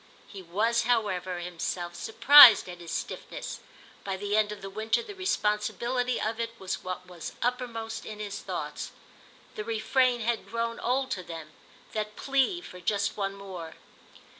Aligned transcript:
He 0.27 0.41
was, 0.41 0.85
however, 0.85 1.37
himself 1.37 1.93
surprised 1.93 2.67
at 2.67 2.79
his 2.79 2.89
stiffness; 2.89 3.59
by 4.03 4.17
the 4.17 4.35
end 4.35 4.51
of 4.51 4.63
the 4.63 4.67
winter 4.71 5.03
the 5.03 5.13
responsibility 5.13 6.19
of 6.19 6.39
it 6.39 6.55
was 6.59 6.83
what 6.83 7.05
was 7.05 7.33
uppermost 7.43 8.03
in 8.03 8.17
his 8.19 8.39
thoughts. 8.39 8.89
The 9.53 9.63
refrain 9.63 10.21
had 10.21 10.49
grown 10.49 10.79
old 10.79 11.11
to 11.11 11.21
them, 11.21 11.51
that 11.93 12.15
plea 12.15 12.61
for 12.61 12.79
just 12.81 13.15
one 13.15 13.35
more. 13.35 13.75